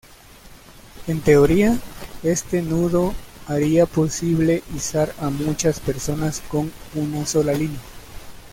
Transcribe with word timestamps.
En 1.05 1.21
teoría, 1.21 1.77
este 2.23 2.63
nudo 2.63 3.13
haría 3.45 3.85
posible 3.85 4.63
izar 4.75 5.13
a 5.19 5.29
muchas 5.29 5.79
personas 5.79 6.41
con 6.49 6.71
una 6.95 7.23
sola 7.27 7.53
línea. 7.53 7.79